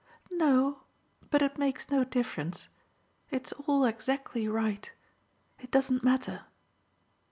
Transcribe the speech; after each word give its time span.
"No, 0.31 0.79
but 1.29 1.43
it 1.43 1.59
makes 1.59 1.91
no 1.91 2.03
difference. 2.03 2.69
It's 3.29 3.51
all 3.67 3.85
exactly 3.85 4.47
right 4.47 4.91
it 5.59 5.69
doesn't 5.69 6.03
matter." 6.03 6.45